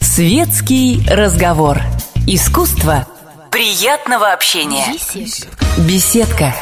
[0.00, 1.82] Светский разговор.
[2.26, 3.06] Искусство
[3.50, 4.86] приятного общения.
[5.86, 6.54] Беседка.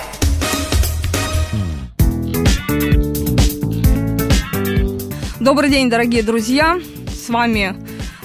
[5.38, 6.80] Добрый день, дорогие друзья!
[7.14, 7.76] С вами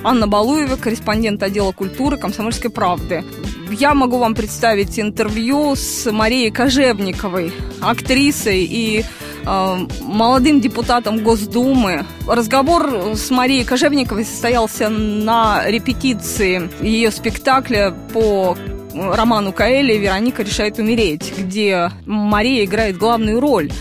[0.03, 3.23] Анна Балуева, корреспондент отдела культуры «Комсомольской правды».
[3.69, 9.05] Я могу вам представить интервью с Марией Кожевниковой, актрисой и
[9.45, 12.05] молодым депутатом Госдумы.
[12.27, 18.57] Разговор с Марией Кожевниковой состоялся на репетиции ее спектакля по
[18.93, 23.71] роману Каэли «Вероника решает умереть», где Мария играет главную роль.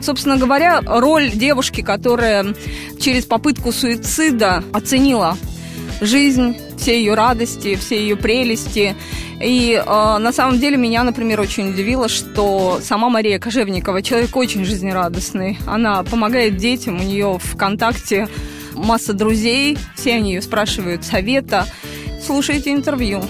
[0.00, 2.54] Собственно говоря, роль девушки, которая
[3.00, 5.36] через попытку суицида оценила
[6.00, 8.96] жизнь, все ее радости, все ее прелести.
[9.40, 14.64] И э, на самом деле меня, например, очень удивило, что сама Мария Кожевникова человек очень
[14.64, 15.58] жизнерадостный.
[15.64, 18.26] Она помогает детям, у нее ВКонтакте
[18.74, 21.66] масса друзей, все они ее спрашивают совета.
[22.20, 23.22] Слушайте интервью.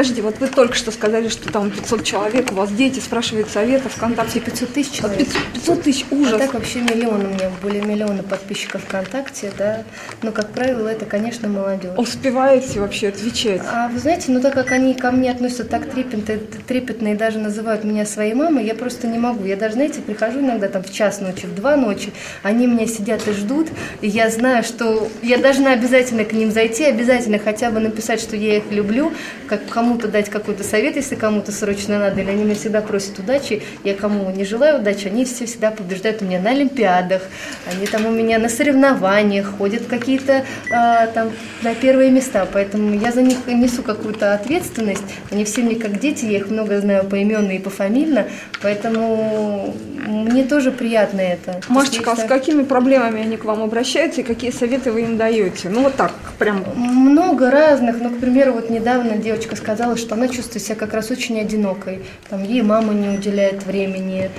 [0.00, 3.90] Скажите, вот вы только что сказали, что там 500 человек, у вас дети спрашивают совета
[3.90, 4.40] ВКонтакте.
[4.40, 5.28] 500 тысяч человек.
[5.52, 6.32] 500 тысяч, ужас.
[6.36, 9.82] А так вообще миллион у меня, более миллиона подписчиков ВКонтакте, да.
[10.22, 11.92] Но, как правило, это, конечно, молодежь.
[11.98, 13.60] Успеваете вообще отвечать?
[13.70, 17.38] А вы знаете, ну так как они ко мне относятся так трепетно, трепетно и даже
[17.38, 19.44] называют меня своей мамой, я просто не могу.
[19.44, 22.10] Я даже, знаете, прихожу иногда там в час ночи, в два ночи,
[22.42, 23.68] они меня сидят и ждут,
[24.00, 28.34] и я знаю, что я должна обязательно к ним зайти, обязательно хотя бы написать, что
[28.34, 29.12] я их люблю,
[29.46, 33.60] как кому-то дать какой-то совет, если кому-то срочно надо, или они меня всегда просят удачи,
[33.82, 37.22] я кому не желаю удачи, они все всегда побеждают у меня на Олимпиадах,
[37.68, 41.32] они там у меня на соревнованиях, ходят какие-то а, там
[41.62, 46.24] на первые места, поэтому я за них несу какую-то ответственность, они все мне как дети,
[46.24, 48.28] я их много знаю поименно и пофамильно,
[48.62, 49.74] поэтому
[50.06, 51.60] мне тоже приятно это.
[51.68, 55.68] Машечка, а с какими проблемами они к вам обращаются и какие советы вы им даете?
[55.68, 56.64] Ну вот так, прям.
[56.74, 61.10] Много разных, ну, к примеру, вот недавно девочка сказала, что она чувствует себя как раз
[61.10, 62.00] очень одинокой.
[62.28, 64.30] Там ей мама не уделяет времени,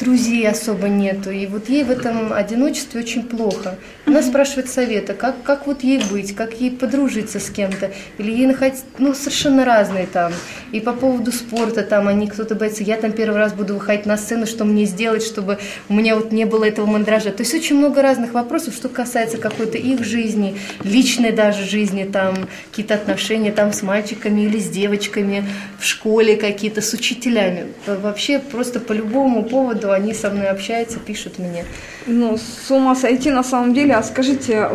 [0.00, 1.30] друзей особо нету.
[1.30, 3.76] И вот ей в этом одиночестве очень плохо.
[4.06, 7.92] Она спрашивает совета, как, как вот ей быть, как ей подружиться с кем-то.
[8.18, 10.32] Или ей находить, ну, совершенно разные там.
[10.72, 14.16] И по поводу спорта там они, кто-то боится, я там первый раз буду выходить на
[14.16, 15.58] сцену, что мне сделать, чтобы
[15.88, 17.30] у меня вот не было этого мандража.
[17.30, 22.48] То есть очень много разных вопросов, что касается какой-то их жизни, личной даже жизни, там,
[22.70, 25.44] какие-то отношения там с мальчиками или с девочками,
[25.78, 27.66] в школе какие-то, с учителями.
[27.86, 31.64] Вообще просто по любому поводу они со мной общаются, пишут мне.
[32.06, 33.94] Ну, с ума сойти на самом деле.
[33.94, 34.68] А скажите,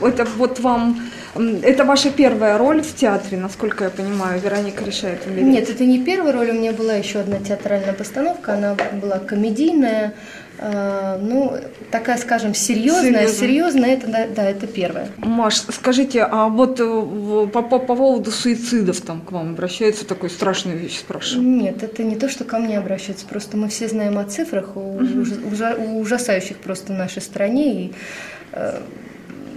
[0.00, 1.00] это вот вам
[1.62, 5.46] это ваша первая роль в театре, насколько я понимаю, Вероника решает умереть?
[5.46, 10.14] Нет, это не первая роль, у меня была еще одна театральная постановка, она была комедийная,
[10.60, 11.56] ну,
[11.90, 15.08] такая, скажем, серьезная, серьезная, это, да, да, это первое.
[15.18, 20.30] Маш, скажите, а вот э, по, по, по поводу суицидов там к вам обращаются, такой
[20.30, 21.46] страшную вещь спрашивают?
[21.46, 25.24] Нет, это не то, что ко мне обращаются, просто мы все знаем о цифрах, угу.
[26.00, 27.92] ужасающих просто в нашей стране, и
[28.52, 28.80] э,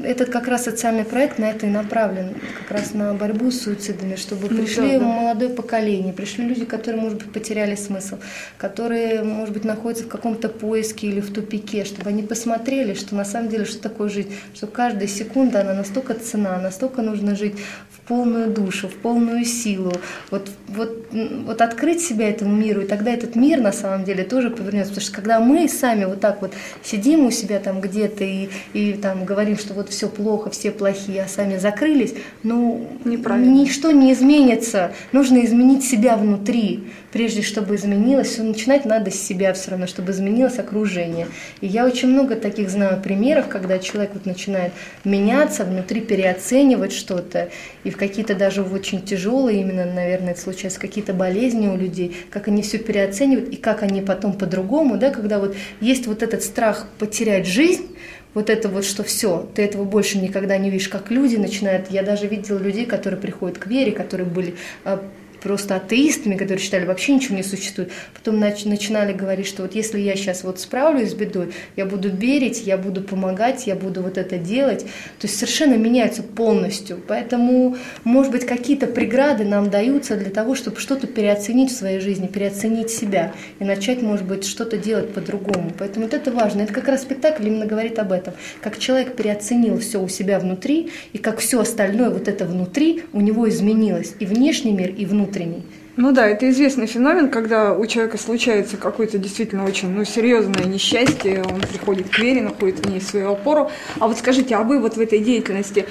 [0.03, 4.15] этот как раз социальный проект на это и направлен, как раз на борьбу с суицидами,
[4.15, 5.05] чтобы ну пришли да, да.
[5.05, 8.17] молодое поколение, пришли люди, которые, может быть, потеряли смысл,
[8.57, 13.25] которые, может быть, находятся в каком-то поиске или в тупике, чтобы они посмотрели, что на
[13.25, 17.55] самом деле, что такое жизнь, что каждая секунда, она настолько цена, настолько нужно жить
[18.03, 19.93] в полную душу, в полную силу,
[20.29, 21.07] вот, вот,
[21.45, 25.05] вот открыть себя этому миру, и тогда этот мир на самом деле тоже повернется, потому
[25.05, 26.53] что когда мы сами вот так вот
[26.83, 31.23] сидим у себя там где-то и, и там говорим, что вот все плохо, все плохие,
[31.23, 32.13] а сами закрылись,
[32.43, 34.91] ну, ничто не изменится.
[35.11, 36.83] Нужно изменить себя внутри.
[37.11, 41.27] Прежде чтобы изменилось, все начинать надо с себя все равно, чтобы изменилось окружение.
[41.59, 44.71] И я очень много таких знаю примеров, когда человек вот начинает
[45.03, 47.49] меняться, внутри переоценивать что-то,
[47.83, 52.15] и в какие-то даже в очень тяжелые, именно, наверное, это случается, какие-то болезни у людей,
[52.29, 56.43] как они все переоценивают, и как они потом по-другому, да, когда вот есть вот этот
[56.43, 57.87] страх потерять жизнь,
[58.33, 61.91] вот это вот, что все, ты этого больше никогда не видишь, как люди начинают.
[61.91, 64.55] Я даже видела людей, которые приходят к вере, которые были
[64.85, 65.03] а,
[65.41, 67.91] просто атеистами, которые считали, вообще ничего не существует.
[68.13, 72.09] Потом нач- начинали говорить, что вот если я сейчас вот справлюсь с бедой, я буду
[72.09, 74.81] верить, я буду помогать, я буду вот это делать.
[75.19, 76.99] То есть совершенно меняется полностью.
[77.07, 82.27] Поэтому, может быть, какие-то преграды нам даются для того, чтобы что-то переоценить в своей жизни,
[82.27, 85.71] переоценить себя и начать, может быть, что-то делать по-другому.
[85.77, 86.61] Поэтому вот это важно.
[86.61, 88.35] Это как раз спектакль именно говорит об этом.
[88.61, 93.21] Как человек переоценил все у себя внутри, и как все остальное вот это внутри у
[93.21, 94.13] него изменилось.
[94.19, 95.63] И внешний мир, и внутренний внутренний.
[95.97, 101.43] Ну да, это известный феномен, когда у человека случается какое-то действительно очень ну, серьезное несчастье,
[101.43, 103.69] он приходит к вере, находит в ней свою опору.
[103.99, 105.85] А вот скажите, а вы вот в этой деятельности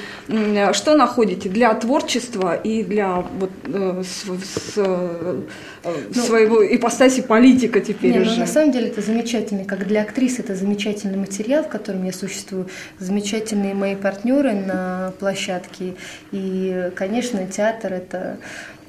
[0.73, 5.41] что находите для творчества и для вот, э, с, с, э,
[5.85, 8.31] ну, своего ипостаси политика теперь не, уже?
[8.31, 12.13] Ну, на самом деле это замечательно, как для актрисы это замечательный материал, в котором я
[12.13, 15.95] существую, замечательные мои партнеры на площадке,
[16.33, 18.39] и, конечно, театр это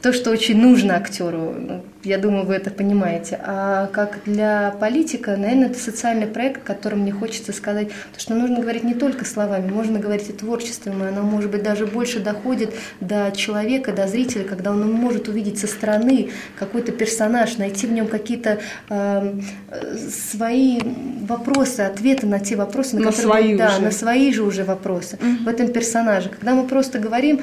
[0.02, 1.84] то, что очень нужно актеру.
[2.04, 3.40] Я думаю, вы это понимаете.
[3.44, 8.60] А как для политика, наверное, это социальный проект, которым мне хочется сказать, то, что нужно
[8.60, 12.74] говорить не только словами, можно говорить и творчеством, и оно, может быть, даже больше доходит
[13.00, 18.08] до человека, до зрителя, когда он может увидеть со стороны какой-то персонаж, найти в нем
[18.08, 18.60] какие-то
[18.90, 19.34] э,
[20.10, 20.80] свои
[21.22, 23.82] вопросы, ответы на те вопросы, на, на которые, свои да, уже.
[23.82, 25.44] на свои же уже вопросы угу.
[25.46, 26.30] в этом персонаже.
[26.30, 27.42] Когда мы просто говорим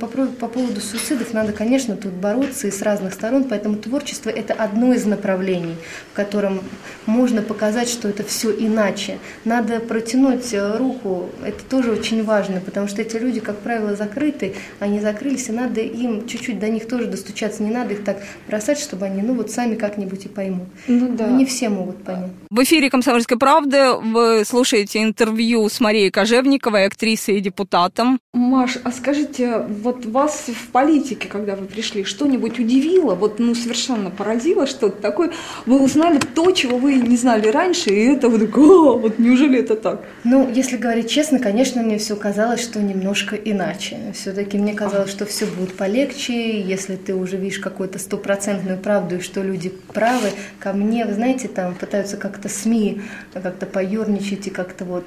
[0.00, 4.54] по, по поводу суицидов, надо конечно, тут бороться и с разных сторон, поэтому творчество– это
[4.54, 5.76] одно из направлений,
[6.12, 6.60] в котором
[7.06, 9.18] можно показать, что это все иначе.
[9.44, 14.54] Надо протянуть э, руку, это тоже очень важно, потому что эти люди, как правило, закрыты,
[14.78, 18.78] они закрылись, и надо им чуть-чуть до них тоже достучаться, не надо их так бросать,
[18.78, 20.68] чтобы они, ну вот сами как-нибудь и поймут.
[20.86, 21.26] Ну да.
[21.26, 22.30] Но не все могут понять.
[22.50, 28.18] В эфире «Комсомольской правды» вы слушаете интервью с Марией Кожевниковой, актрисой и депутатом.
[28.32, 33.49] Маш, а скажите, вот вас в политике, когда когда вы пришли, что-нибудь удивило, вот ну
[33.54, 35.32] совершенно поразило что-то такое,
[35.66, 39.76] вы узнали то, чего вы не знали раньше, и это вот, о, вот неужели это
[39.76, 40.04] так?
[40.24, 43.98] Ну, если говорить честно, конечно, мне все казалось, что немножко иначе.
[44.14, 49.20] Все-таки мне казалось, что все будет полегче, если ты уже видишь какую-то стопроцентную правду и
[49.20, 50.30] что люди правы.
[50.58, 53.02] Ко мне, вы знаете, там пытаются как-то СМИ
[53.32, 55.04] как-то поерничать и как-то вот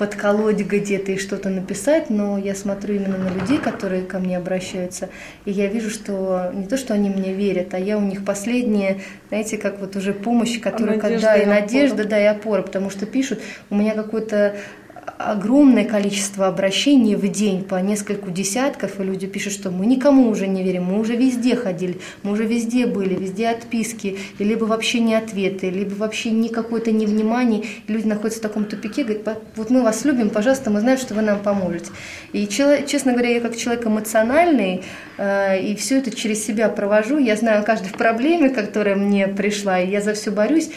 [0.00, 5.10] подколоть где-то и что-то написать, но я смотрю именно на людей, которые ко мне обращаются,
[5.44, 9.02] и я вижу, что не то, что они мне верят, а я у них последняя,
[9.28, 13.04] знаете, как вот уже помощь, которая, когда и, и надежда, да, и опора, потому что
[13.04, 14.56] пишут, у меня какой-то
[15.18, 20.46] огромное количество обращений в день, по нескольку десятков, и люди пишут, что мы никому уже
[20.46, 25.00] не верим, мы уже везде ходили, мы уже везде были, везде отписки, и либо вообще
[25.00, 29.70] не ответы, либо вообще ни какое-то невнимание, и люди находятся в таком тупике, говорят, вот
[29.70, 31.90] мы вас любим, пожалуйста, мы знаем, что вы нам поможете.
[32.32, 34.82] И, честно говоря, я как человек эмоциональный,
[35.18, 39.80] э, и все это через себя провожу, я знаю о каждой проблеме, которая мне пришла,
[39.80, 40.70] и я за все борюсь,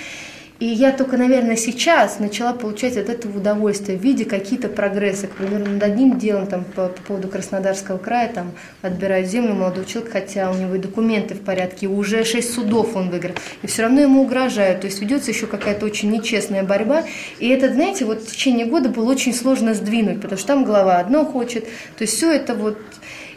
[0.64, 5.28] и я только, наверное, сейчас начала получать от этого удовольствие в виде какие-то прогрессы.
[5.28, 9.86] К примеру, над одним делом там, по, по поводу Краснодарского края там, отбирают землю молодого
[9.86, 13.36] человека, хотя у него и документы в порядке, уже шесть судов он выиграл.
[13.62, 14.80] И все равно ему угрожают.
[14.80, 17.04] То есть ведется еще какая-то очень нечестная борьба.
[17.40, 21.00] И это, знаете, вот в течение года было очень сложно сдвинуть, потому что там глава
[21.00, 21.66] одно хочет.
[21.98, 22.78] То есть все это вот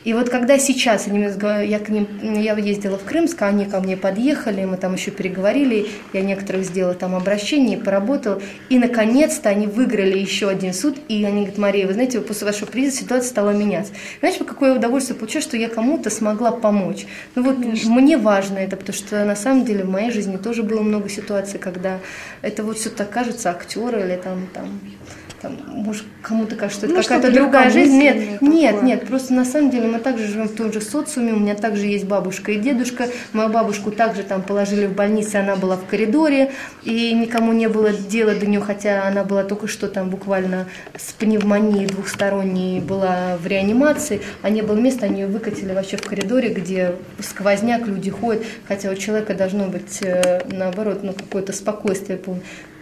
[0.06, 2.06] и вот когда сейчас я, к ним,
[2.40, 6.94] я ездила в Крымск, они ко мне подъехали, мы там еще переговорили, я некоторых сделала
[6.94, 11.94] там обращение, поработала, и наконец-то они выиграли еще один суд, и они говорят, Мария, вы
[11.94, 13.94] знаете, после вашего приезда ситуация стала меняться.
[14.20, 17.04] Знаете, какое удовольствие получаю, что я кому-то смогла помочь.
[17.34, 17.90] Ну вот Конечно.
[17.90, 21.58] мне важно это, потому что на самом деле в моей жизни тоже было много ситуаций,
[21.58, 21.98] когда
[22.42, 24.80] это вот все так кажется, актеры или там, там
[25.46, 27.96] там, может, кому-то кажется, что это ну, какая-то другая жизнь.
[27.96, 28.48] Нет, такое.
[28.48, 31.54] нет, нет, просто на самом деле мы также живем в том же социуме, у меня
[31.54, 35.86] также есть бабушка и дедушка, мою бабушку также там положили в больнице, она была в
[35.86, 36.52] коридоре,
[36.82, 41.12] и никому не было дела до нее, хотя она была только что там буквально с
[41.12, 46.48] пневмонией двухсторонней была в реанимации, а не было места, они ее выкатили вообще в коридоре,
[46.48, 52.18] где сквозняк, люди ходят, хотя у человека должно быть э, наоборот, ну какое-то спокойствие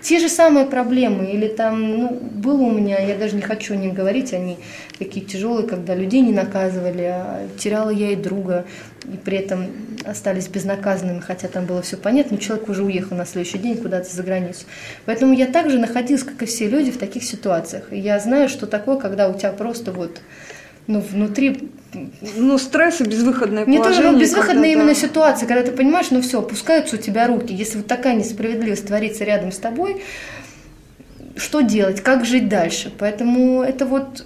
[0.04, 3.76] те же самые проблемы, или там, ну, было у меня, я даже не хочу о
[3.78, 4.58] них говорить, они
[4.98, 8.66] такие тяжелые, когда людей не наказывали, а теряла я и друга,
[9.10, 9.66] и при этом
[10.04, 14.14] остались безнаказанными, хотя там было все понятно, но человек уже уехал на следующий день куда-то
[14.14, 14.66] за границу.
[15.06, 17.90] Поэтому я также находилась, как и все люди, в таких ситуациях.
[17.90, 20.20] И я знаю, что такое, когда у тебя просто вот
[20.86, 21.70] ну, внутри
[22.36, 24.12] ну, стресс и безвыходное Не положение.
[24.12, 24.94] Не то, безвыходная именно да.
[24.94, 27.54] ситуация, когда ты понимаешь, ну все, опускаются у тебя руки.
[27.54, 30.02] Если вот такая несправедливость творится рядом с тобой,
[31.36, 32.92] что делать, как жить дальше?
[32.98, 34.24] Поэтому это вот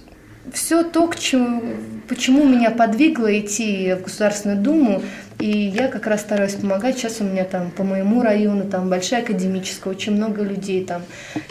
[0.53, 1.61] все то, к чему,
[2.07, 5.01] почему меня подвигло идти в Государственную Думу,
[5.39, 6.97] и я как раз стараюсь помогать.
[6.97, 11.03] Сейчас у меня там по моему району там большая академическая, очень много людей там,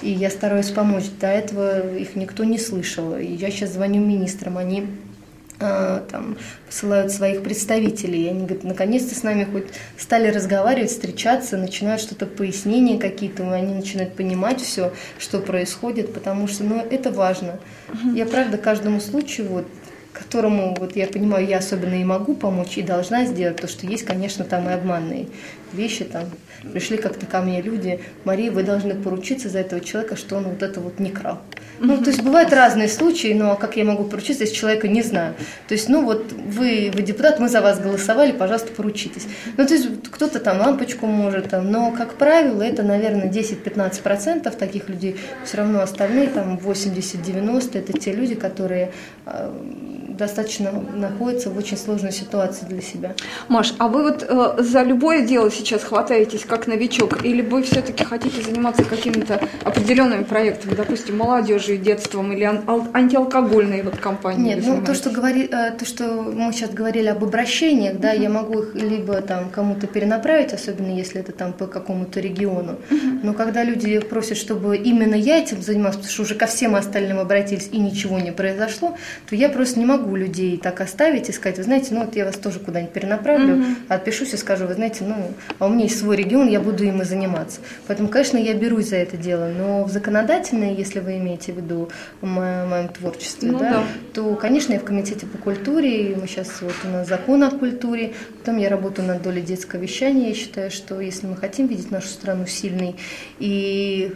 [0.03, 1.05] и я стараюсь помочь.
[1.21, 3.17] До этого их никто не слышал.
[3.17, 4.87] И я сейчас звоню министрам, они
[5.59, 6.37] там,
[6.67, 8.25] посылают своих представителей.
[8.25, 13.75] И они говорят, наконец-то с нами хоть стали разговаривать, встречаться, начинают что-то пояснения какие-то, они
[13.75, 17.59] начинают понимать все, что происходит, потому что ну, это важно.
[18.15, 19.67] Я правда каждому случаю вот
[20.13, 24.05] которому, вот я понимаю, я особенно и могу помочь, и должна сделать, то, что есть,
[24.05, 25.29] конечно, там и обманные
[25.73, 26.25] вещи, там,
[26.73, 30.63] пришли как-то ко мне люди, Мария, вы должны поручиться за этого человека, что он вот
[30.63, 31.41] это вот не крал.
[31.81, 35.35] Ну, то есть бывают разные случаи, но как я могу поручиться, если человека не знаю?
[35.69, 39.27] То есть, ну вот вы, вы депутат, мы за вас голосовали, пожалуйста, поручитесь.
[39.57, 44.89] Ну, то есть кто-то там лампочку может, там, но, как правило, это, наверное, 10-15% таких
[44.89, 45.17] людей.
[45.45, 48.91] Все равно остальные, там, 80-90, это те люди, которые
[49.25, 49.55] а,
[50.19, 53.15] достаточно находится в очень сложной ситуации для себя.
[53.49, 58.05] Маш, а вы вот э, за любое дело сейчас хватаетесь как новичок, или вы все-таки
[58.05, 64.57] хотите заниматься какими-то определенными проектами, допустим, молодежью, детством или ан- антиалкогольной вот компанией?
[64.57, 68.23] Нет, ну то что, говори, э, то, что мы сейчас говорили об обращениях, да, uh-huh.
[68.23, 73.21] я могу их либо там кому-то перенаправить, особенно если это там по какому-то региону, uh-huh.
[73.23, 77.21] но когда люди просят, чтобы именно я этим занималась, потому что уже ко всем остальным
[77.21, 78.97] обратились и ничего не произошло,
[79.29, 82.17] то я просто не могу могу людей так оставить и сказать, вы знаете, ну вот
[82.17, 83.75] я вас тоже куда-нибудь перенаправлю, mm-hmm.
[83.89, 87.03] отпишусь и скажу, вы знаете, ну, а у меня есть свой регион, я буду им
[87.03, 87.61] и заниматься.
[87.87, 91.91] Поэтому, конечно, я берусь за это дело, но в законодательное, если вы имеете в виду
[92.21, 93.85] в моем, моем творчестве, ну, да, да.
[94.15, 98.15] то, конечно, я в комитете по культуре, мы сейчас вот у нас закон о культуре,
[98.39, 102.09] потом я работаю над долей детского вещания, я считаю, что если мы хотим видеть нашу
[102.09, 102.97] страну сильной
[103.39, 104.13] и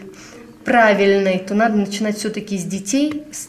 [0.65, 3.49] правильной, то надо начинать все-таки с детей, с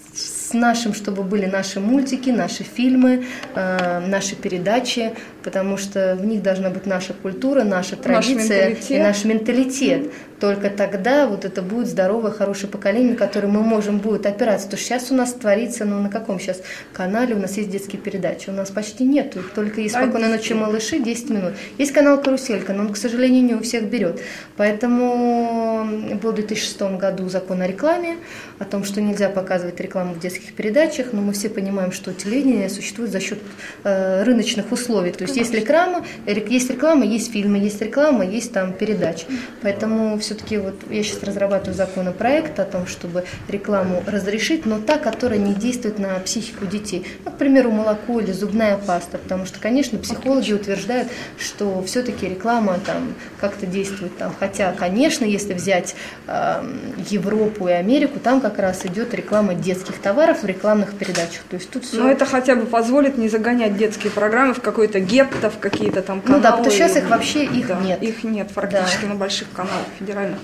[0.54, 5.14] нашим, чтобы были наши мультики, наши фильмы, э, наши передачи,
[5.44, 10.12] потому что в них должна быть наша культура, наша традиция наш и наш менталитет.
[10.40, 14.68] Только тогда вот это будет здоровое, хорошее поколение, которое мы можем будет опираться.
[14.70, 18.02] То что сейчас у нас творится, ну на каком сейчас канале у нас есть детские
[18.02, 18.50] передачи?
[18.50, 21.54] У нас почти нет, их только есть «Спокойной ночи, малыши» 10 минут.
[21.78, 24.20] Есть канал «Каруселька», но он, к сожалению, не у всех берет.
[24.58, 25.88] Поэтому
[26.22, 28.18] был в 2006 году закон о рекламе,
[28.60, 32.70] о том, что нельзя показывать рекламу в детских передачах, но мы все понимаем, что телевидение
[32.70, 33.40] существует за счет
[33.84, 35.12] э, рыночных условий.
[35.12, 39.26] То есть есть реклама, есть реклама, есть фильмы, есть реклама, есть там передачи.
[39.62, 45.40] Поэтому все-таки вот я сейчас разрабатываю законопроект о том, чтобы рекламу разрешить, но та, которая
[45.40, 47.06] не действует на психику детей.
[47.26, 52.80] Ну, к примеру, молоко или зубная паста, потому что, конечно, психологи утверждают, что все-таки реклама
[52.86, 54.34] там как-то действует там.
[54.40, 55.96] Хотя, конечно, если взять
[56.28, 56.64] э,
[57.10, 61.44] Европу и Америку, там как раз идет реклама детских товаров в рекламных передачах.
[61.50, 61.98] То есть тут все...
[61.98, 66.22] Но это хотя бы позволит не загонять детские программы в какой-то гетто, в какие-то там
[66.22, 66.38] каналы.
[66.38, 68.02] Ну да, потому что сейчас их вообще их да, нет.
[68.02, 69.10] Их нет практически да.
[69.10, 70.40] на больших каналах федеральных.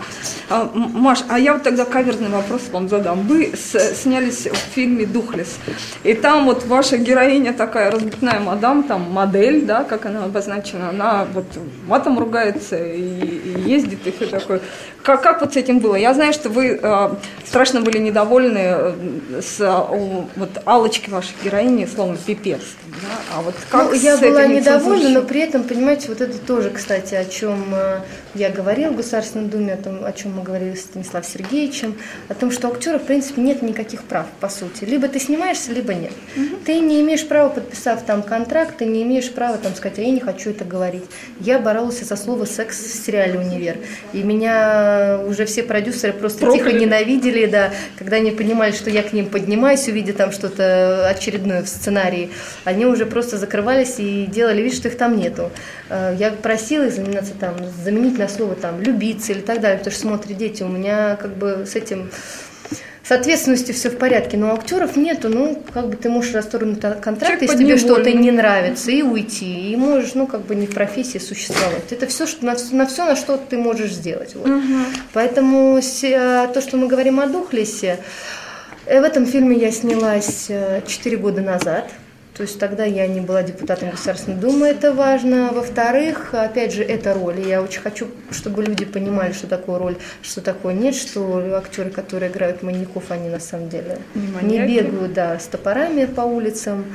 [0.50, 3.28] А, Маш, а я вот тогда каверный вопрос вам задам.
[3.28, 5.58] Вы с, снялись в фильме «Духлес»,
[6.04, 11.28] и там вот ваша героиня такая разбитная мадам, там модель, да, как она обозначена, она
[11.34, 11.46] вот
[11.88, 14.62] матом ругается и, и ездит, и все такое.
[15.04, 15.96] Как, как вот с этим было?
[15.96, 17.10] Я знаю, что вы э,
[17.46, 22.62] страшно были недовольны э, с э, вот Аллочки вашей героини словом «пипец».
[23.02, 23.36] Да?
[23.36, 27.16] А вот как ну, я была недовольна, но при этом, понимаете, вот это тоже, кстати,
[27.16, 28.02] о чем э,
[28.36, 32.34] я говорила в Государственной Думе, о, том, о чем мы говорили с Станиславом Сергеевичем, о
[32.34, 34.84] том, что у актера, в принципе, нет никаких прав, по сути.
[34.86, 36.12] Либо ты снимаешься, либо нет.
[36.36, 36.58] Угу.
[36.66, 40.12] Ты не имеешь права, подписав там контракт, ты не имеешь права там сказать, а я
[40.12, 41.06] не хочу это говорить.
[41.40, 43.78] Я боролась за слово «секс» в сериале «Универ».
[44.14, 46.70] И меня уже все продюсеры просто Прокляли.
[46.70, 51.64] тихо ненавидели, да, когда они понимали, что я к ним поднимаюсь, увидя там что-то очередное
[51.64, 52.30] в сценарии.
[52.64, 55.52] Они уже просто закрывались и делали вид, что их там нету.
[55.90, 59.94] Э, я просила их заниматься там, заменить на слово там любиться или так далее, потому
[59.94, 62.12] что смотрят дети, у меня как бы с этим
[63.10, 67.22] с ответственностью все в порядке, но актеров нету, ну, как бы ты можешь расторгнуть контракт,
[67.22, 70.76] Человек если тебе что-то не нравится, и уйти, и можешь, ну, как бы не в
[70.76, 71.92] профессии существовать.
[71.92, 74.36] Это все, что, на, на все, на что ты можешь сделать.
[74.36, 74.48] Вот.
[74.48, 74.76] Угу.
[75.14, 77.98] Поэтому э, то, что мы говорим о Духлесе,
[78.86, 80.52] э, в этом фильме я снялась
[80.86, 81.90] 4 года назад.
[82.40, 85.50] То есть тогда я не была депутатом Государственной Думы, это важно.
[85.52, 87.42] Во-вторых, опять же, это роль.
[87.42, 92.32] Я очень хочу, чтобы люди понимали, что такое роль, что такое нет, что актеры, которые
[92.32, 96.86] играют маньяков, они на самом деле не, не бегают да, с топорами по улицам.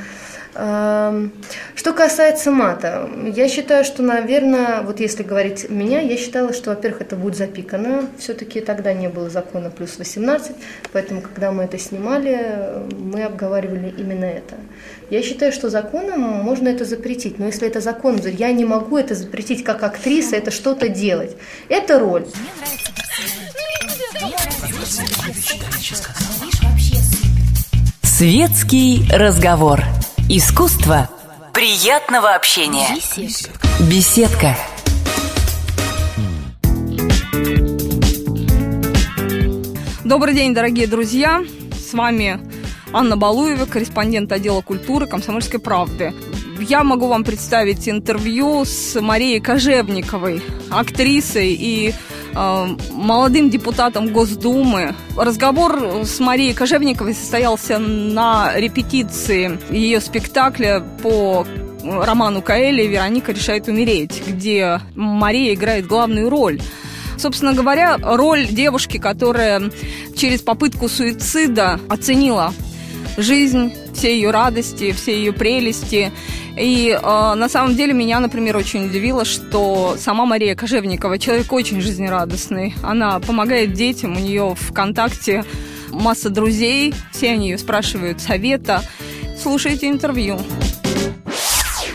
[0.55, 7.01] Что касается мата, я считаю, что, наверное, вот если говорить меня, я считала, что, во-первых,
[7.01, 8.09] это будет запикано.
[8.19, 10.55] Все-таки тогда не было закона плюс 18,
[10.93, 14.55] поэтому, когда мы это снимали, мы обговаривали именно это.
[15.15, 19.15] Я считаю, что законом можно это запретить, но если это закон, я не могу это
[19.15, 21.37] запретить как актриса, это что-то делать.
[21.69, 22.27] Это роль.
[28.03, 29.85] Светский разговор.
[30.29, 31.09] Искусство
[31.53, 32.89] приятного общения.
[33.89, 34.57] Беседка.
[40.05, 41.45] Добрый день, дорогие друзья.
[41.89, 42.54] С вами
[42.95, 46.15] Анна Балуева, корреспондент отдела культуры «Комсомольской правды».
[46.61, 54.95] Я могу вам представить интервью с Марией Кожевниковой, актрисой и э, молодым депутатом Госдумы.
[55.17, 61.45] Разговор с Марией Кожевниковой состоялся на репетиции ее спектакля по
[61.83, 66.61] роману Каэли «Вероника решает умереть», где Мария играет главную роль.
[67.19, 69.73] Собственно говоря, роль девушки, которая
[70.17, 72.53] через попытку суицида оценила
[73.17, 76.13] жизнь, все ее радости, все ее прелести.
[76.57, 81.81] И э, на самом деле меня, например, очень удивило, что сама Мария Кожевникова человек очень
[81.81, 82.75] жизнерадостный.
[82.83, 85.45] Она помогает детям, у нее ВКонтакте
[85.91, 88.83] масса друзей, все они ее спрашивают совета.
[89.41, 90.39] Слушайте интервью.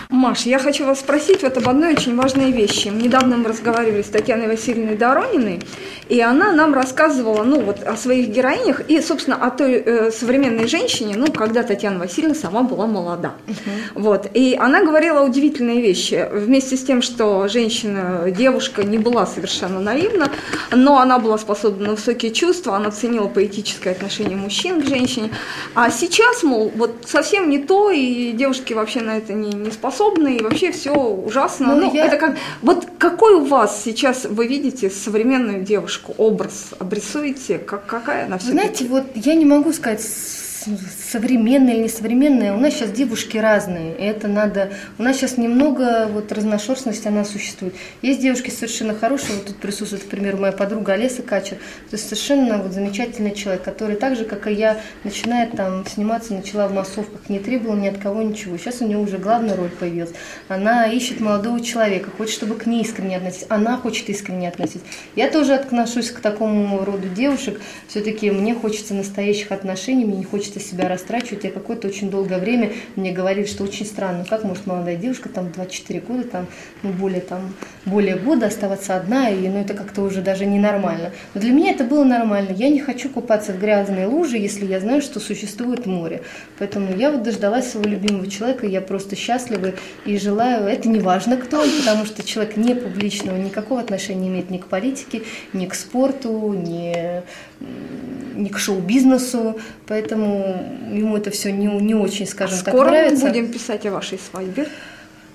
[0.10, 2.88] Маш, я хочу вас спросить вот об одной очень важной вещи.
[2.88, 5.62] Недавно мы разговаривали с Татьяной Васильевной Дорониной,
[6.10, 10.68] и она нам рассказывала, ну, вот о своих героинях и, собственно, о той э, современной
[10.68, 13.34] женщине, ну, когда Татьяна Васильевна сама была молода.
[13.48, 13.56] Uh-huh.
[13.96, 14.28] Вот.
[14.34, 16.28] И она говорила удивительные вещи.
[16.32, 20.32] Вместе с тем, что женщина, девушка не была совершенно наивна,
[20.72, 25.30] но она была способна на высокие чувства, она ценила поэтическое отношение мужчин к женщине.
[25.76, 30.00] А сейчас, мол, вот совсем не то, и девушки вообще на это не, не способны
[30.00, 31.76] способны, и вообще все ужасно.
[31.76, 32.06] Ну, ну, я...
[32.06, 32.38] это как...
[32.62, 37.60] Вот какой у вас сейчас, вы видите современную девушку, образ обрисуете?
[37.60, 40.02] Как, какая она все Знаете, вот я не могу сказать
[41.12, 46.08] современные или несовременные, у нас сейчас девушки разные, и это надо, у нас сейчас немного
[46.12, 47.74] вот разношерстность, она существует.
[48.02, 51.58] Есть девушки совершенно хорошие, вот тут присутствует, к примеру, моя подруга Олеса Качер,
[51.90, 56.34] то есть совершенно вот замечательный человек, который так же, как и я, начинает там сниматься,
[56.34, 58.58] начала в массовках, не требовала ни от кого ничего.
[58.58, 60.14] Сейчас у нее уже главная роль появилась.
[60.48, 64.88] Она ищет молодого человека, хочет, чтобы к ней искренне относиться, она хочет искренне относиться.
[65.16, 70.60] Я тоже отношусь к такому роду девушек, все-таки мне хочется настоящих отношений, мне не хочется
[70.60, 71.44] себя растрачивать.
[71.44, 75.52] Я какое-то очень долгое время мне говорили, что очень странно, как может молодая девушка там
[75.52, 76.48] 24 года, там,
[76.84, 77.54] ну, более, там,
[77.86, 81.12] более года оставаться одна, и ну, это как-то уже даже ненормально.
[81.34, 82.54] Но для меня это было нормально.
[82.54, 86.22] Я не хочу купаться в грязной луже, если я знаю, что существует море.
[86.58, 89.74] Поэтому я вот дождалась своего любимого человека, я просто счастлива
[90.06, 94.50] и желаю, это не важно кто потому что человек не публичного, никакого отношения не имеет
[94.50, 95.24] ни к политике,
[95.54, 97.24] ни к спорту, ни,
[98.36, 103.18] ни к шоу-бизнесу, поэтому ему это все не, не очень, скажем а так, скоро нравится.
[103.18, 104.68] Скоро мы будем писать о вашей свадьбе?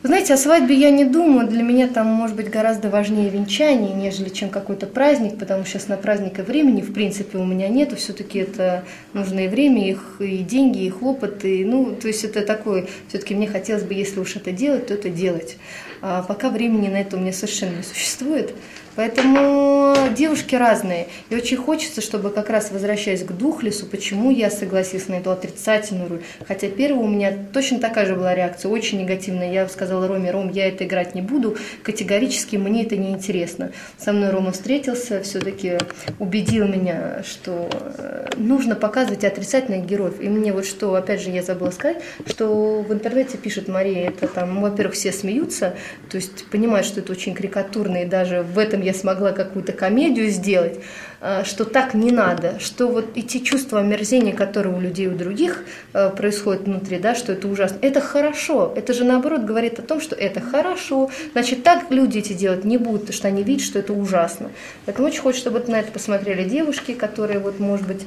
[0.04, 1.48] знаете, о свадьбе я не думаю.
[1.48, 5.88] Для меня там может быть гораздо важнее венчание, нежели чем какой-то праздник, потому что сейчас
[5.88, 7.96] на праздник и времени, в принципе, у меня нету.
[7.96, 11.64] Все-таки это нужно и время, их, и деньги, и хлопоты.
[11.64, 15.08] Ну, то есть это такое, все-таки мне хотелось бы, если уж это делать, то это
[15.08, 15.56] делать.
[16.02, 18.54] А пока времени на это у меня совершенно не существует.
[18.96, 21.08] Поэтому девушки разные.
[21.30, 26.08] И очень хочется, чтобы как раз возвращаясь к Духлесу, почему я согласилась на эту отрицательную
[26.08, 26.22] роль.
[26.46, 29.52] Хотя первая у меня точно такая же была реакция, очень негативная.
[29.52, 33.72] Я сказала Роме, Ром, я это играть не буду, категорически мне это не интересно.
[33.98, 35.78] Со мной Рома встретился, все-таки
[36.18, 40.20] убедил меня, что э, нужно показывать отрицательных героев.
[40.20, 44.28] И мне вот что, опять же, я забыла сказать, что в интернете пишет Мария, это
[44.28, 45.74] там, во-первых, все смеются,
[46.10, 50.28] то есть понимают, что это очень карикатурно, и даже в этом я смогла какую-то комедию
[50.30, 50.78] сделать,
[51.20, 55.64] э, что так не надо, что вот эти чувства омерзения, которые у людей, у других
[55.92, 60.00] э, происходят внутри, да, что это ужасно, это хорошо, это же наоборот говорит о том,
[60.00, 63.78] что это хорошо, значит, так люди эти делать не будут, потому что они видят, что
[63.78, 64.50] это ужасно.
[64.86, 68.02] Поэтому очень хочется, чтобы на это посмотрели девушки, которые вот, может быть,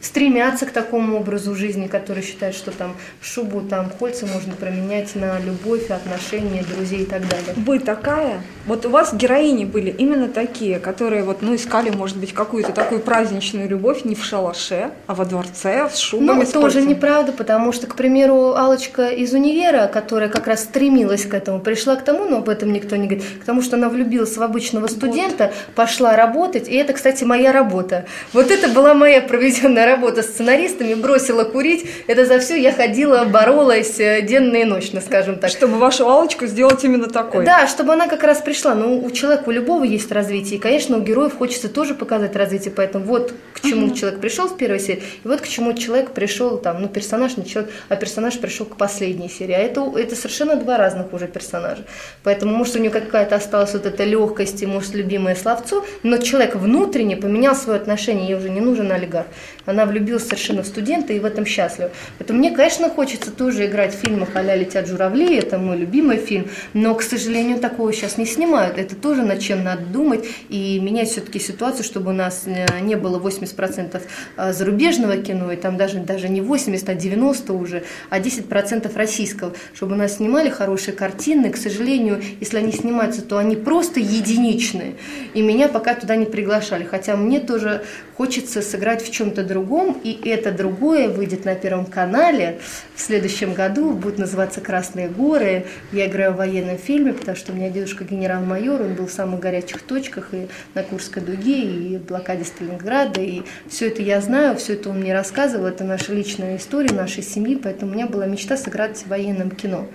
[0.00, 5.38] стремятся к такому образу жизни, которые считают, что там шубу, там кольца можно променять на
[5.40, 7.54] любовь, отношения, друзей и так далее.
[7.56, 8.40] Вы такая?
[8.66, 13.00] Вот у вас героини были именно такие, которые вот, ну, искали, может быть, какую-то такую
[13.00, 17.86] праздничную любовь не в шалаше, а во дворце, с шубами, Ну, тоже неправда, потому что,
[17.86, 22.38] к примеру, алочка из универа, которая как раз стремилась к этому, пришла к тому, но
[22.38, 25.74] об этом никто не говорит, к тому, что она влюбилась в обычного студента, вот.
[25.74, 28.06] пошла работать, и это, кстати, моя работа.
[28.32, 31.86] Вот это была моя проведенная работа сценаристами, бросила курить.
[32.06, 35.50] Это за все я ходила, боролась э, денно и ночно, скажем так.
[35.50, 37.44] Чтобы вашу Алочку сделать именно такой.
[37.44, 38.74] Да, чтобы она как раз пришла.
[38.74, 40.58] Ну, у человека у любого есть развитие.
[40.58, 42.72] И, конечно, у героев хочется тоже показать развитие.
[42.74, 43.94] Поэтому вот к чему uh-huh.
[43.94, 47.44] человек пришел в первой серии, и вот к чему человек пришел, там, ну, персонаж не
[47.44, 49.52] человек, а персонаж пришел к последней серии.
[49.52, 51.84] А это, это совершенно два разных уже персонажа.
[52.22, 56.54] Поэтому, может, у нее какая-то осталась вот эта легкость и, может, любимое словцо, но человек
[56.54, 59.26] внутренне поменял свое отношение, ей уже не нужен олигарх.
[59.70, 61.90] Она влюбилась совершенно в студента и в этом счастлива.
[62.18, 66.48] Поэтому мне, конечно, хочется тоже играть в фильмах а «Летят журавли», это мой любимый фильм,
[66.72, 68.78] но, к сожалению, такого сейчас не снимают.
[68.78, 72.96] Это тоже над чем надо думать и менять все-таки ситуацию, чтобы у нас э, не
[72.96, 74.00] было 80%
[74.36, 79.52] э, зарубежного кино, и там даже, даже не 80, а 90 уже, а 10% российского,
[79.74, 81.50] чтобы у нас снимали хорошие картины.
[81.50, 84.94] К сожалению, если они снимаются, то они просто единичные.
[85.34, 86.84] И меня пока туда не приглашали.
[86.84, 87.82] Хотя мне тоже
[88.16, 89.59] хочется сыграть в чем-то другом,
[90.02, 92.58] и это другое выйдет на Первом канале
[92.94, 95.66] в следующем году, будет называться «Красные горы».
[95.92, 99.40] Я играю в военном фильме, потому что у меня дедушка генерал-майор, он был в самых
[99.40, 104.56] горячих точках и на Курской дуге, и в блокаде Сталинграда, и все это я знаю,
[104.56, 108.26] все это он мне рассказывал, это наша личная история нашей семьи, поэтому у меня была
[108.26, 109.86] мечта сыграть в военном кино.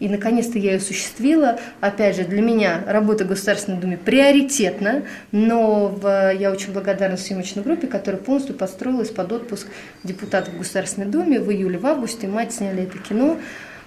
[0.00, 1.58] И, наконец-то, я ее осуществила.
[1.80, 5.02] Опять же, для меня работа в Государственной Думе приоритетна,
[5.32, 8.54] но в, я очень благодарна съемочной группе, которая полностью
[8.98, 9.66] подстроилась под отпуск
[10.04, 11.40] депутатов в Государственной Думе.
[11.40, 13.38] В июле, в августе мы отсняли это кино.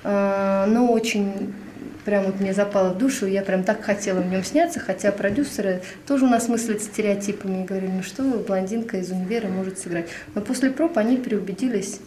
[0.04, 1.54] А, но очень
[2.06, 5.82] прям вот мне запало в душу, я прям так хотела в нем сняться, хотя продюсеры
[6.08, 10.08] тоже у нас мыслят стереотипами и говорили, ну что блондинка из универа может сыграть.
[10.34, 12.00] Но после проб они переубедились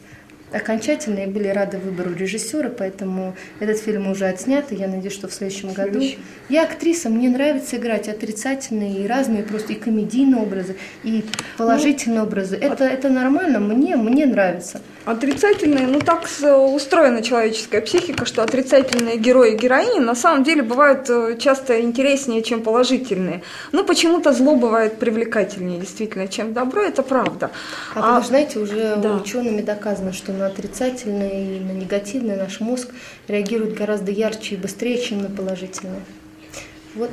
[0.54, 5.28] окончательно и были рады выбору режиссера, поэтому этот фильм уже отснят, и я надеюсь, что
[5.28, 6.00] в следующем году...
[6.48, 11.24] Я актриса, мне нравится играть отрицательные и разные просто и комедийные образы, и
[11.56, 12.56] положительные ну, образы.
[12.56, 12.92] Это, от...
[12.92, 14.80] это нормально, мне, мне нравится.
[15.04, 16.24] Отрицательные, ну так
[16.74, 22.42] устроена человеческая психика, что отрицательные герои и героини на самом деле бывают э, часто интереснее,
[22.42, 23.42] чем положительные.
[23.72, 27.50] Ну почему-то зло бывает привлекательнее, действительно, чем добро, это правда.
[27.94, 29.16] А, а вы знаете, уже да.
[29.16, 32.90] учеными доказано, что на отрицательное и на негативное наш мозг
[33.28, 36.00] реагирует гораздо ярче и быстрее, чем на положительное.
[36.94, 37.10] Вот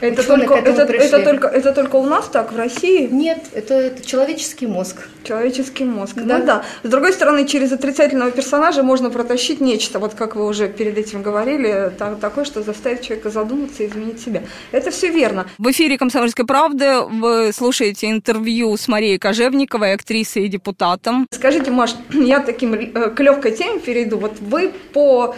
[0.00, 3.06] это только, это, это, только, это только у нас так, в России?
[3.10, 5.08] Нет, это, это человеческий мозг.
[5.24, 6.38] Человеческий мозг, да.
[6.38, 6.64] ну да.
[6.82, 11.22] С другой стороны, через отрицательного персонажа можно протащить нечто, вот как вы уже перед этим
[11.22, 14.42] говорили, так, такое, что заставит человека задуматься и изменить себя.
[14.72, 15.46] Это все верно.
[15.58, 21.26] В эфире «Комсомольской правды» вы слушаете интервью с Марией Кожевниковой, актрисой и депутатом.
[21.30, 24.18] Скажите, Маш, я таким э, к легкой теме перейду.
[24.18, 25.34] Вот вы по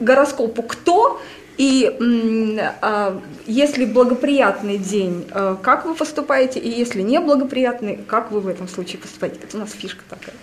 [0.00, 1.20] гороскопу кто
[1.58, 6.60] и а, если благоприятный день, а, как вы поступаете?
[6.60, 9.40] И если не благоприятный, как вы в этом случае поступаете?
[9.42, 10.34] Это у нас фишка такая.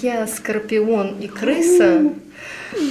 [0.00, 2.12] Я скорпион и крыса.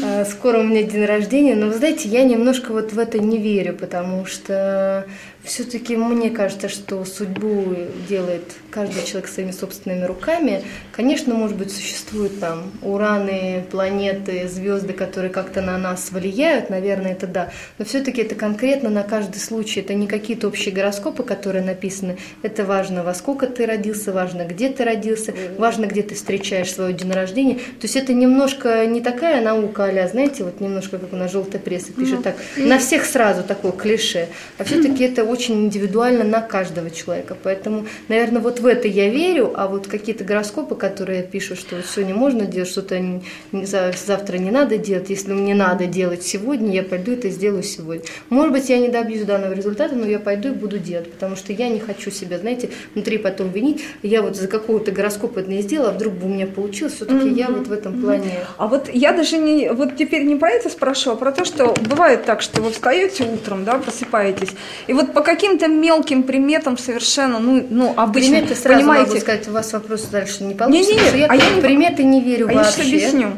[0.04, 3.38] А, скоро у меня день рождения, но вы знаете, я немножко вот в это не
[3.38, 5.08] верю, потому что
[5.44, 7.76] все-таки мне кажется, что судьбу
[8.08, 10.64] делает каждый человек своими собственными руками.
[10.92, 17.28] Конечно, может быть, существуют там ураны, планеты, звезды, которые как-то на нас влияют, наверное, это
[17.28, 17.52] да.
[17.80, 19.80] Но все-таки это конкретно на каждый случай.
[19.80, 22.18] Это не какие-то общие гороскопы, которые написаны.
[22.44, 26.94] Это важно, во сколько ты родился, важно, где ты родился, важно, где ты встречаешь свой
[26.94, 27.56] день рождения.
[27.56, 31.62] То есть это немножко не такая наука, а знаете, вот немножко как у нас желтая
[31.62, 34.28] пресса пишет так, на всех сразу такое клише.
[34.58, 37.36] А все-таки это очень индивидуально на каждого человека.
[37.42, 41.86] Поэтому, наверное, вот в это я верю, а вот какие-то гороскопы, которые пишут, что вот
[41.86, 47.14] сегодня можно делать, что-то завтра не надо делать, если мне надо делать сегодня, я пойду
[47.14, 48.04] это сделаю сегодня.
[48.30, 51.54] Может быть, я не добьюсь данного результата, но я пойду и буду делать, потому что
[51.54, 53.82] я не хочу себя, знаете, внутри потом винить.
[54.04, 57.28] Я вот за какого-то гороскопа это не сделала, а вдруг бы у меня получилось, все-таки
[57.28, 57.40] mm-hmm.
[57.40, 58.32] я вот в этом плане.
[58.58, 61.74] А вот я даже не, вот теперь не про это спрошу, а про то, что
[61.90, 64.50] бывает так, что вы встаете утром, да, просыпаетесь,
[64.88, 69.08] и вот по каким-то мелким приметам совершенно, ну, ну обычно, Приметы сразу понимаете...
[69.10, 72.04] могу сказать, у вас вопросы дальше не получится, не, не, не, я а я приметы
[72.04, 72.82] не верю а вообще.
[72.82, 73.32] Я сейчас объясню.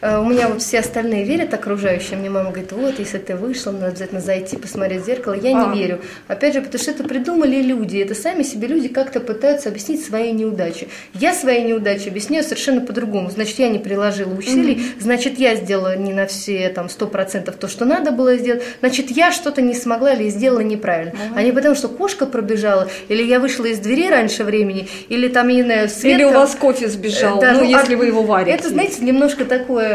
[0.00, 2.18] Э, у меня вот все остальные верят окружающие.
[2.18, 5.34] Мне мама говорит, вот, если ты вышла, надо обязательно зайти, посмотреть в зеркало.
[5.34, 5.66] Я а.
[5.66, 6.00] не верю.
[6.28, 7.98] Опять же, потому что это придумали люди.
[7.98, 10.88] Это сами себе люди как-то пытаются объяснить свои неудачи.
[11.14, 13.30] Я свои неудачи объясняю совершенно по-другому.
[13.30, 15.02] Значит, я не приложила усилий, mm-hmm.
[15.02, 18.62] значит, я сделала не на все там сто процентов то, что надо было сделать.
[18.80, 21.12] Значит, я что-то не смогла или сделала неправильно.
[21.12, 21.32] Mm-hmm.
[21.34, 25.48] А не потому, что кошка пробежала, или я вышла из двери раньше времени, или там,
[25.48, 26.18] не знаю, свет...
[26.18, 27.98] Или у вас кофе сбежал, да, ну, ну, если а...
[27.98, 28.56] вы его варите.
[28.56, 29.85] Это, знаете, немножко такое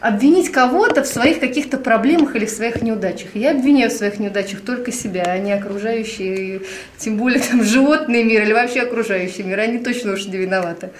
[0.00, 3.30] обвинить кого-то в своих каких-то проблемах или в своих неудачах.
[3.34, 6.62] Я обвиняю в своих неудачах только себя, а не окружающие,
[6.96, 9.58] тем более там животный мир или вообще окружающий мир.
[9.58, 10.90] Они точно уж не виноваты.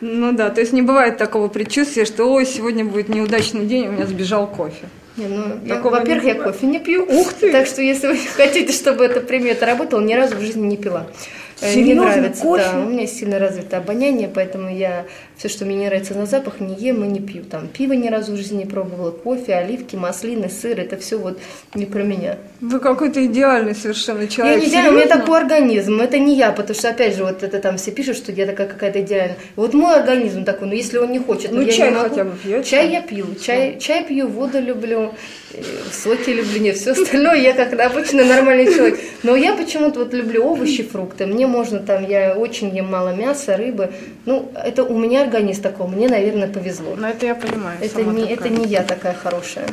[0.00, 3.92] Ну да, то есть не бывает такого предчувствия, что ой, сегодня будет неудачный день, у
[3.92, 4.86] меня сбежал кофе.
[5.16, 7.04] Не, ну, я, во-первых, я кофе не пью.
[7.04, 7.50] Ух ты!
[7.50, 11.08] Так что, если вы хотите, чтобы эта примета работала, ни разу в жизни не пила.
[11.56, 11.82] Серьезно?
[11.82, 12.64] Мне нравится, кофе?
[12.72, 12.78] да.
[12.78, 15.06] У меня сильно развито обоняние, поэтому я
[15.38, 17.44] Все, что мне не нравится на запах, не ем и не пью.
[17.44, 21.38] Там пиво ни разу в жизни не пробовала, кофе, оливки, маслины, сыр, это все вот
[21.74, 22.38] не про меня.
[22.60, 24.56] Вы какой-то идеальный совершенно человек.
[24.56, 27.44] Я не идеальный, у меня такой организм, это не я, потому что, опять же, вот
[27.44, 29.36] это там все пишут, что я такая какая-то идеальная.
[29.54, 32.08] Вот мой организм такой, но если он не хочет, ну, я чай не могу.
[32.08, 32.68] хотя бы пьете?
[32.68, 35.14] Чай я пью, чай, чай пью, воду люблю,
[35.52, 38.98] э, соки люблю, нет, все остальное я как обычно нормальный человек.
[39.22, 41.26] Но я почему-то вот люблю овощи, фрукты.
[41.26, 43.92] Мне можно там, я очень ем мало мяса, рыбы.
[44.24, 46.94] Ну, это у меня организм такой, мне, наверное, повезло.
[46.96, 47.78] Ну, это я понимаю.
[47.80, 49.66] Это не, это не я такая хорошая.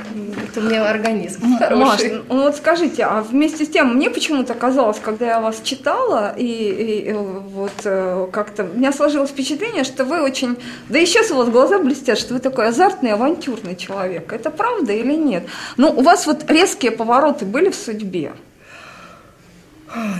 [0.48, 2.24] Это у меня организм Маш, хороший.
[2.30, 6.46] ну вот скажите, а вместе с тем, мне почему-то казалось, когда я вас читала, и,
[6.46, 10.58] и, и вот э, как-то у меня сложилось впечатление, что вы очень,
[10.90, 14.34] да и сейчас у вас глаза блестят, что вы такой азартный, авантюрный человек.
[14.34, 15.44] Это правда или нет?
[15.78, 18.34] Ну, у вас вот резкие повороты были в судьбе.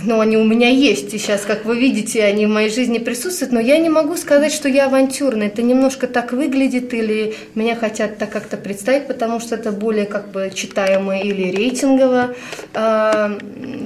[0.04, 3.52] Ну, они у меня есть, и сейчас, как вы видите, они в моей жизни присутствуют,
[3.52, 5.48] но я не могу сказать, что я авантюрная.
[5.48, 10.30] Это немножко так выглядит, или меня хотят так как-то представить, потому что это более как
[10.30, 12.36] бы читаемо или рейтингово.
[12.74, 13.36] А,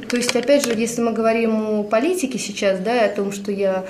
[0.08, 3.84] то есть, опять же, если мы говорим о политике сейчас, да, о том, что я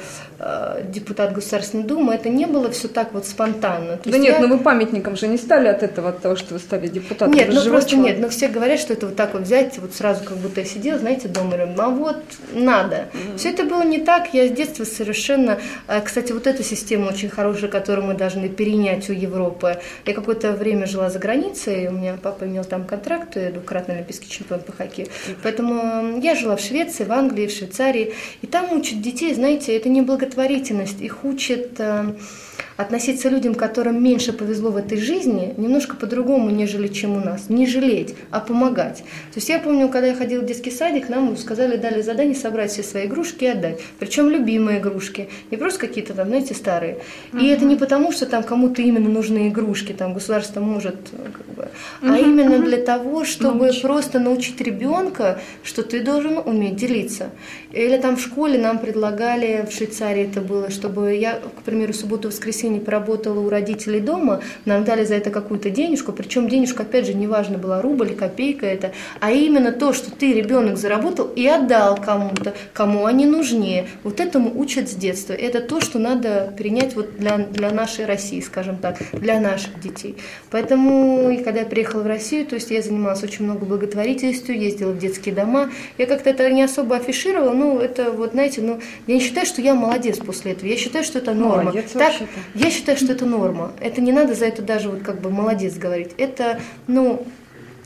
[0.92, 3.96] депутат Государственной Думы, это не было все так вот спонтанно.
[3.98, 6.55] То Да нет, я- ну вы памятником же не стали от этого, от того, что
[6.55, 7.35] вы стали депутатом.
[7.35, 8.12] Нет, ну просто человек.
[8.16, 10.66] нет, но все говорят, что это вот так вот взять, вот сразу как будто я
[10.66, 12.16] сидела, знаете, дома, говорю, а вот
[12.55, 13.09] надо.
[13.37, 15.59] Все это было не так, я с детства совершенно...
[15.87, 19.79] а, Кстати, вот эта система очень хорошая, которую мы должны перенять у Европы.
[20.07, 24.29] Я какое-то время жила за границей, у меня папа имел там контракт, я двукратный олимпийский
[24.31, 25.09] чемпион по хоккею.
[25.42, 29.76] Поэтому м, я жила в Швеции, в Англии, в Швейцарии, и там учат детей, знаете,
[29.76, 30.29] это не благотворительность,
[31.00, 31.78] их учат...
[31.78, 32.14] э,
[32.80, 37.48] относиться к людям, которым меньше повезло в этой жизни, немножко по-другому, нежели чем у нас.
[37.48, 38.98] Не жалеть, а помогать.
[38.98, 42.70] То есть я помню, когда я ходила в детский садик, нам сказали, дали задание собрать
[42.70, 43.80] все свои игрушки и отдать.
[43.98, 46.98] Причем любимые игрушки, не просто какие-то там, знаете, старые.
[47.38, 51.68] И это не потому, что там кому-то именно нужны игрушки, там государство может, как бы,
[52.02, 53.82] а именно для того, чтобы Научить.
[53.82, 57.30] просто научить ребенка, что ты должен уметь делиться.
[57.72, 62.80] Или там в школе нам предлагали, в Швейцарии это было, чтобы я, к примеру, субботу-воскресенье
[62.80, 67.59] поработала у родителей дома, нам дали за это какую-то денежку, причем денежка, опять же, неважно,
[67.59, 73.06] была рубль, копейка это, а именно то, что ты, ребенок, заработал и отдал кому-то, кому
[73.06, 73.87] они нужнее.
[74.02, 75.33] Вот этому учат с детства.
[75.33, 80.16] Это то, что надо перенять вот для, для нашей России, скажем так, для наших детей.
[80.50, 84.90] Поэтому, и когда я приехала в Россию, то есть я занималась очень много благотворительностью, ездила
[84.90, 85.70] в детские дома.
[85.98, 89.61] Я как-то это не особо афишировала, ну, это вот, знаете, ну, я не считаю, что
[89.61, 90.66] я молодец после этого.
[90.66, 91.64] Я считаю, что это норма.
[91.64, 92.40] Молодец так, вообще-то.
[92.55, 93.73] я считаю, что это норма.
[93.81, 96.12] Это не надо за это даже вот как бы молодец говорить.
[96.16, 97.27] Это, ну,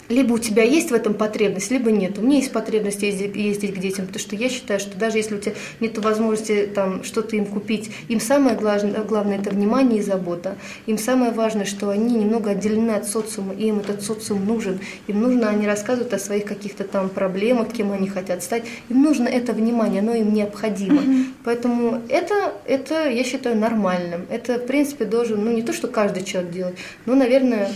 [0.08, 2.18] либо у тебя есть в этом потребность, либо нет.
[2.18, 5.36] У меня есть потребность ездить, ездить к детям, потому что я считаю, что даже если
[5.36, 10.02] у тебя нет возможности там что-то им купить, им самое главное, главное это внимание и
[10.02, 10.56] забота.
[10.86, 14.80] Им самое важное, что они немного отделены от социума, и им этот социум нужен.
[15.06, 18.64] Им нужно, они рассказывают о своих каких-то там проблемах, кем они хотят стать.
[18.88, 21.02] Им нужно это внимание, оно им необходимо.
[21.44, 24.26] Поэтому это, это, я считаю, нормальным.
[24.30, 27.70] Это, в принципе, должен, ну не то, что каждый человек делает, но, наверное,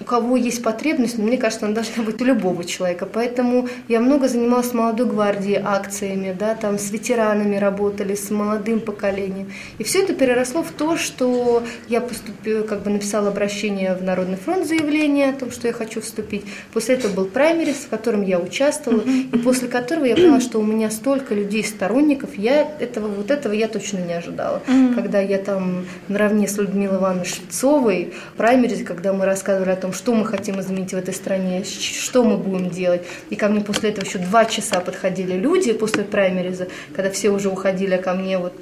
[0.00, 3.06] у кого есть потребность, но мне кажется, она должна быть у любого человека.
[3.06, 9.52] Поэтому я много занималась молодой гвардией акциями, да, там с ветеранами работали, с молодым поколением.
[9.78, 14.36] И все это переросло в то, что я поступила, как бы написала обращение в Народный
[14.36, 16.44] фронт заявление о том, что я хочу вступить.
[16.72, 20.64] После этого был праймерис, в котором я участвовала, и после которого я поняла, что у
[20.64, 24.62] меня столько людей, сторонников, я этого, вот этого я точно не ожидала.
[24.94, 30.14] Когда я там наравне с Людмилой Ивановной Швецовой, праймерис, когда мы рассказывали о том, что
[30.14, 33.02] мы хотим изменить в этой стране, что мы будем делать.
[33.30, 37.48] И ко мне после этого еще два часа подходили люди после праймериза, когда все уже
[37.48, 38.52] уходили, а ко мне вот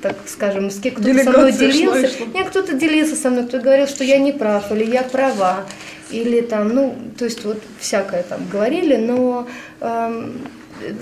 [0.00, 2.16] так скажем, с кем кто-то со мной шла делился.
[2.16, 2.26] шла.
[2.32, 5.66] Нет, кто-то делился со мной, кто говорил, что я не прав, или я права,
[6.10, 9.48] или там, ну, то есть вот всякое там говорили, но
[9.80, 10.40] эм,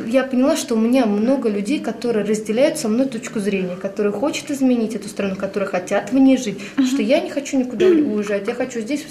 [0.07, 4.51] я поняла, что у меня много людей, которые разделяют со мной точку зрения, которые хотят
[4.51, 8.49] изменить эту страну, которые хотят в ней жить, потому что я не хочу никуда уезжать,
[8.49, 9.05] я хочу здесь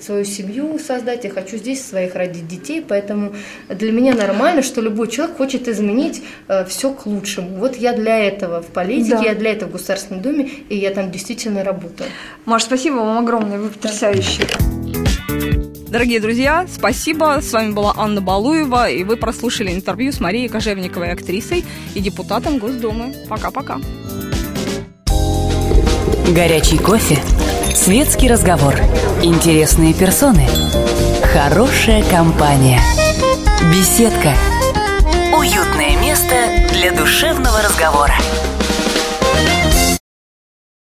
[0.00, 3.34] свою семью создать, я хочу здесь своих родить детей, поэтому
[3.68, 6.22] для меня нормально, что любой человек хочет изменить
[6.68, 7.56] все к лучшему.
[7.58, 9.22] Вот я для этого в политике, Да.
[9.22, 12.10] я для этого в Государственной Думе, и я там действительно работаю.
[12.44, 14.46] Маш, спасибо вам огромное, вы потрясающие.
[15.88, 17.40] Дорогие друзья, спасибо.
[17.40, 22.58] С вами была Анна Балуева, и вы прослушали интервью с Марией Кожевниковой, актрисой и депутатом
[22.58, 23.14] Госдумы.
[23.28, 23.78] Пока-пока.
[26.34, 27.18] Горячий кофе,
[27.72, 28.74] светский разговор,
[29.22, 30.44] интересные персоны,
[31.32, 32.80] хорошая компания,
[33.72, 34.34] беседка,
[35.38, 36.34] уютное место
[36.72, 38.14] для душевного разговора.